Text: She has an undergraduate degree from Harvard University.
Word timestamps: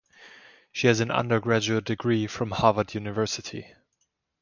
She 0.71 0.87
has 0.87 0.99
an 0.99 1.11
undergraduate 1.11 1.85
degree 1.85 2.25
from 2.25 2.49
Harvard 2.49 2.95
University. 2.95 3.71